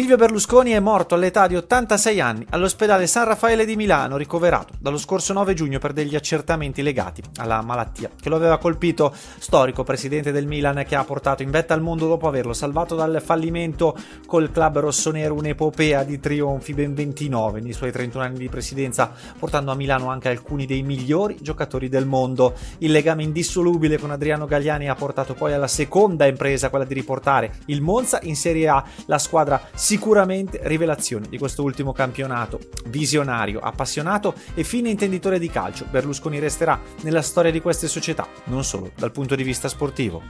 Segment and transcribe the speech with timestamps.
[0.00, 4.96] Silvio Berlusconi è morto all'età di 86 anni all'ospedale San Raffaele di Milano, ricoverato dallo
[4.96, 9.12] scorso 9 giugno per degli accertamenti legati alla malattia che lo aveva colpito.
[9.14, 13.20] Storico presidente del Milan che ha portato in vetta al mondo dopo averlo salvato dal
[13.22, 19.12] fallimento col club rossonero un'epopea di trionfi ben 29 nei suoi 31 anni di presidenza,
[19.38, 22.54] portando a Milano anche alcuni dei migliori giocatori del mondo.
[22.78, 27.52] Il legame indissolubile con Adriano Gagliani ha portato poi alla seconda impresa, quella di riportare
[27.66, 32.60] il Monza in Serie A, la squadra sicuramente rivelazione di questo ultimo campionato.
[32.90, 38.62] Visionario, appassionato e fine intenditore di calcio, Berlusconi resterà nella storia di queste società, non
[38.62, 40.22] solo dal punto di vista sportivo.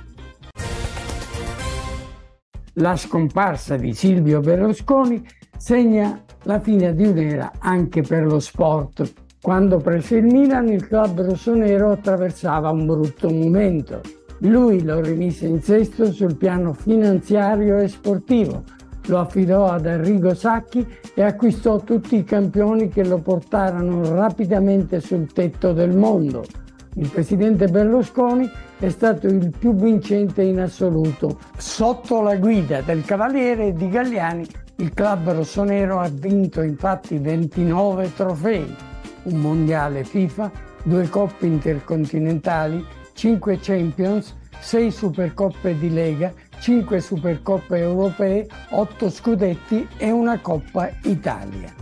[2.74, 5.22] La scomparsa di Silvio Berlusconi
[5.58, 9.12] segna la fine di un'era anche per lo sport.
[9.42, 14.00] Quando prese il Milan, il club rossonero attraversava un brutto momento.
[14.38, 18.64] Lui lo rimise in sesto sul piano finanziario e sportivo,
[19.06, 25.32] lo affidò ad Arrigo Sacchi e acquistò tutti i campioni che lo portarono rapidamente sul
[25.32, 26.44] tetto del mondo.
[26.94, 31.38] Il presidente Berlusconi è stato il più vincente in assoluto.
[31.56, 34.46] Sotto la guida del Cavaliere di Galliani,
[34.76, 38.74] il club rossonero ha vinto infatti 29 trofei,
[39.24, 40.50] un mondiale FIFA,
[40.82, 50.10] due coppe intercontinentali, 5 Champions, 6 Supercoppe di Lega 5 Supercoppe europee, 8 scudetti e
[50.10, 51.72] una Coppa Italia.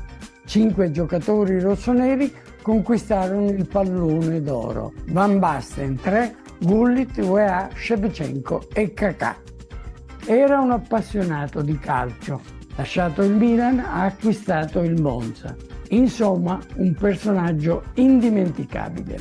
[0.46, 4.92] 5 giocatori rossoneri conquistarono il pallone d'oro.
[5.08, 9.36] Van Basten 3, Gullit, UEA, Shevchenko e Kakà.
[10.24, 12.40] Era un appassionato di calcio.
[12.76, 15.56] Lasciato il Milan ha acquistato il Monza.
[15.88, 19.18] Insomma, un personaggio indimenticabile.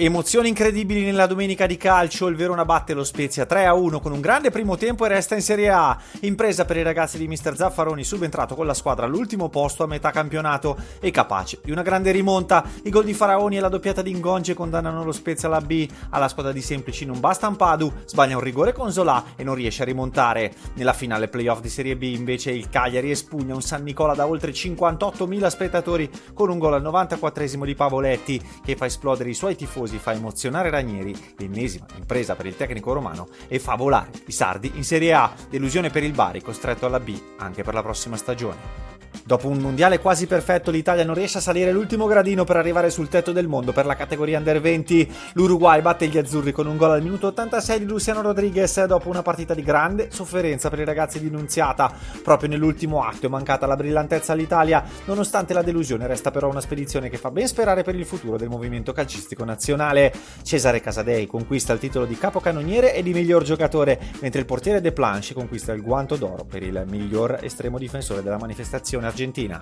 [0.00, 4.50] Emozioni incredibili nella domenica di calcio, il Verona batte lo Spezia 3-1 con un grande
[4.50, 5.98] primo tempo e resta in Serie A.
[6.20, 10.12] Impresa per i ragazzi di Mister Zaffaroni, subentrato con la squadra all'ultimo posto a metà
[10.12, 12.64] campionato e capace di una grande rimonta.
[12.84, 15.88] I gol di Faraoni e la doppiata di Ingonge condannano lo Spezia alla B.
[16.10, 19.82] Alla squadra di Semplici non basta Ampadu, sbaglia un rigore con Zola e non riesce
[19.82, 20.54] a rimontare.
[20.74, 24.52] Nella finale playoff di Serie B invece il Cagliari espugna un San Nicola da oltre
[24.52, 29.86] 58.000 spettatori con un gol al 94esimo di Pavoletti che fa esplodere i suoi tifosi
[29.96, 34.84] fa emozionare Ranieri, l'ennesima impresa per il tecnico romano, e fa volare i sardi in
[34.84, 38.97] Serie A, delusione per il Bari costretto alla B anche per la prossima stagione.
[39.24, 43.08] Dopo un mondiale quasi perfetto, l'Italia non riesce a salire l'ultimo gradino per arrivare sul
[43.08, 45.12] tetto del mondo per la categoria Under 20.
[45.34, 49.22] L'Uruguay batte gli azzurri con un gol al minuto 86 di Luciano Rodriguez dopo una
[49.22, 51.92] partita di grande sofferenza per i ragazzi di Nunziata.
[52.22, 57.10] Proprio nell'ultimo atto è mancata la brillantezza all'Italia, nonostante la delusione resta però una spedizione
[57.10, 60.12] che fa ben sperare per il futuro del movimento calcistico nazionale.
[60.42, 64.92] Cesare Casadei conquista il titolo di capocannoniere e di miglior giocatore, mentre il portiere De
[64.92, 69.60] Planche conquista il guanto d'oro per il miglior estremo difensore della manifestazione argentina.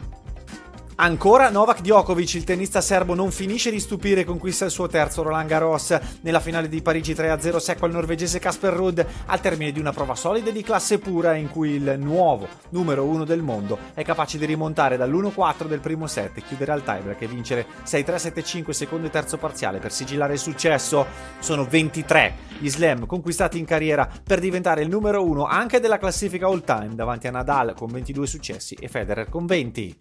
[0.99, 5.23] Ancora Novak Djokovic, il tennista serbo, non finisce di stupire e conquista il suo terzo
[5.23, 5.95] Roland Garros.
[6.23, 10.15] Nella finale di Parigi 3-0 secco al norvegese Casper Rudd al termine di una prova
[10.15, 14.47] solida di classe pura in cui il nuovo numero 1 del mondo è capace di
[14.47, 19.81] rimontare dall'1-4 del primo set, chiudere al tiebreak e vincere 6-3-7-5 secondo e terzo parziale
[19.81, 21.07] per sigillare il successo.
[21.41, 26.47] Sono 23 gli slam conquistati in carriera per diventare il numero 1 anche della classifica
[26.47, 29.97] all time davanti a Nadal con 22 successi e Federer con 20.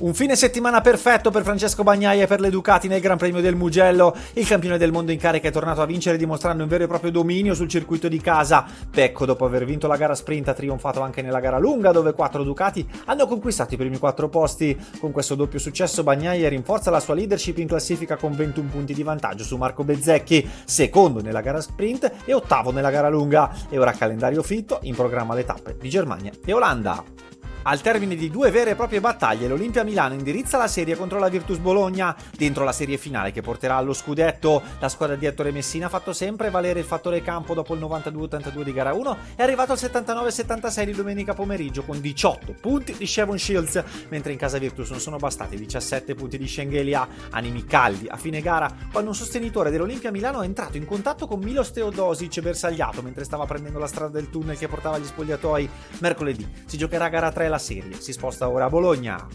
[0.00, 3.56] Un fine settimana perfetto per Francesco Bagnaia e per le Ducati nel Gran Premio del
[3.56, 4.14] Mugello.
[4.34, 7.10] Il campione del mondo in carica è tornato a vincere dimostrando un vero e proprio
[7.10, 8.64] dominio sul circuito di casa.
[8.88, 12.44] Pecco, dopo aver vinto la gara sprint, ha trionfato anche nella gara lunga dove quattro
[12.44, 14.78] Ducati hanno conquistato i primi quattro posti.
[15.00, 19.02] Con questo doppio successo Bagnaia rinforza la sua leadership in classifica con 21 punti di
[19.02, 23.52] vantaggio su Marco Bezzecchi, secondo nella gara sprint e ottavo nella gara lunga.
[23.68, 27.27] E ora calendario fitto, in programma le tappe di Germania e Olanda.
[27.70, 31.28] Al termine di due vere e proprie battaglie, l'Olimpia Milano indirizza la serie contro la
[31.28, 32.16] Virtus Bologna.
[32.34, 36.14] Dentro la serie finale che porterà allo scudetto, la squadra di Ettore Messina ha fatto
[36.14, 40.84] sempre valere il fattore campo dopo il 92-82 di gara 1 è arrivato al 79-76
[40.84, 45.18] di domenica pomeriggio con 18 punti di Shevon Shields, mentre in casa Virtus non sono
[45.18, 47.06] bastati 17 punti di Schengelia.
[47.32, 51.40] Animi caldi a fine gara, quando un sostenitore dell'Olimpia Milano è entrato in contatto con
[51.40, 55.68] Milos Teodosic bersagliato mentre stava prendendo la strada del tunnel che portava agli spogliatoi.
[55.98, 58.00] Mercoledì si giocherà gara 3 la la serie.
[58.00, 59.26] Si sposta ora a Bologna.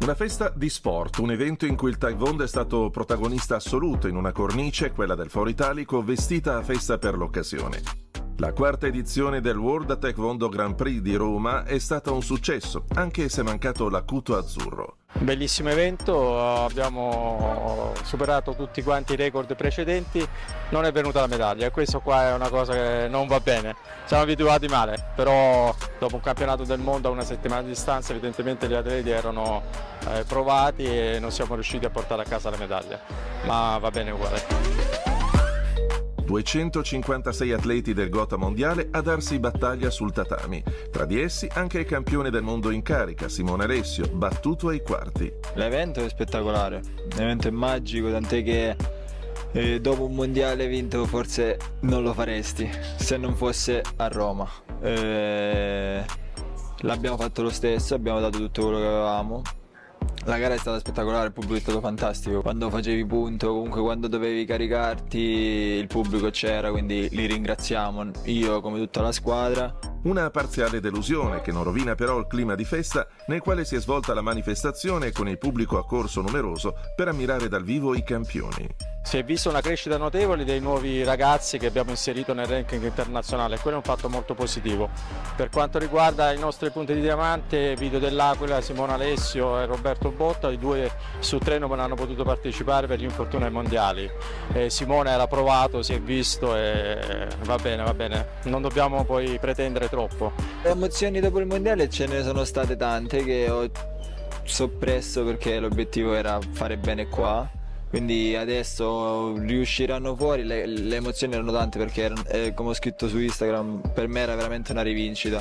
[0.00, 4.16] Una festa di sport, un evento in cui il Taekwondo è stato protagonista assoluto in
[4.16, 7.80] una cornice, quella del Foro Italico, vestita a festa per l'occasione.
[8.36, 13.30] La quarta edizione del World Taekwondo Grand Prix di Roma è stata un successo, anche
[13.30, 15.03] se è mancato l'acuto azzurro.
[15.16, 20.26] Bellissimo evento, abbiamo superato tutti quanti i record precedenti,
[20.70, 23.74] non è venuta la medaglia e questo qua è una cosa che non va bene.
[24.04, 28.68] Siamo abituati male, però dopo un campionato del mondo a una settimana di distanza evidentemente
[28.68, 29.62] gli atleti erano
[30.08, 33.00] eh, provati e non siamo riusciti a portare a casa la medaglia,
[33.44, 34.93] ma va bene uguale.
[36.34, 40.60] 256 atleti del Gotha mondiale a darsi battaglia sul tatami.
[40.90, 45.32] Tra di essi anche il campione del mondo in carica, Simone Alessio, battuto ai quarti.
[45.54, 46.82] L'evento è spettacolare,
[47.16, 48.76] l'evento è magico, tant'è che
[49.52, 54.50] eh, dopo un mondiale vinto forse non lo faresti se non fosse a Roma.
[54.80, 56.04] Eh,
[56.78, 59.42] l'abbiamo fatto lo stesso, abbiamo dato tutto quello che avevamo
[60.24, 62.40] la gara è stata spettacolare, il pubblico è stato fantastico.
[62.42, 68.78] Quando facevi punto, comunque quando dovevi caricarti, il pubblico c'era, quindi li ringraziamo, io come
[68.78, 69.93] tutta la squadra.
[70.04, 73.80] Una parziale delusione che non rovina però il clima di festa nel quale si è
[73.80, 78.68] svolta la manifestazione con il pubblico accorso numeroso per ammirare dal vivo i campioni
[79.04, 83.58] si è vista una crescita notevole dei nuovi ragazzi che abbiamo inserito nel ranking internazionale
[83.58, 84.88] quello è un fatto molto positivo.
[85.36, 90.50] Per quanto riguarda i nostri punti di diamante, Vito dell'Aquila, Simone Alessio e Roberto Botta,
[90.50, 94.10] i due su tre non hanno potuto partecipare per gli infortuni ai mondiali.
[94.52, 99.38] E Simone era provato, si è visto e va bene, va bene, non dobbiamo poi
[99.38, 100.32] pretendere troppo.
[100.62, 103.70] Le emozioni dopo il mondiale ce ne sono state tante che ho
[104.42, 107.48] soppresso perché l'obiettivo era fare bene qua.
[107.88, 113.06] Quindi adesso riusciranno fuori le, le emozioni erano tante perché erano, eh, come ho scritto
[113.06, 115.40] su Instagram per me era veramente una rivincita.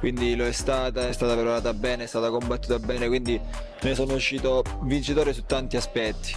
[0.00, 3.40] Quindi lo è stata, è stata preparata bene, è stata combattuta bene quindi
[3.82, 6.34] ne sono uscito vincitore su tanti aspetti